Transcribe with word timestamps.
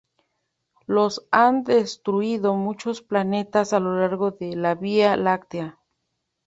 Los 0.87 1.27
han 1.29 1.63
destruido 1.63 2.55
muchos 2.55 3.03
planetas 3.03 3.71
a 3.71 3.79
lo 3.79 3.99
largo 3.99 4.31
de 4.31 4.55
la 4.55 4.73
Vía 4.73 5.15
Láctea. 5.15 5.77